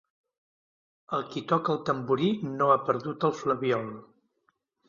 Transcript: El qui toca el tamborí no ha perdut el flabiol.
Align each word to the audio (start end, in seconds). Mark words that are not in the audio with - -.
El 1.17 1.25
qui 1.33 1.43
toca 1.51 1.75
el 1.75 1.83
tamborí 1.91 2.31
no 2.57 2.71
ha 2.71 2.81
perdut 2.91 3.29
el 3.31 3.39
flabiol. 3.43 3.97